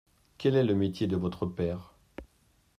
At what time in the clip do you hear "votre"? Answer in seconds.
1.15-1.45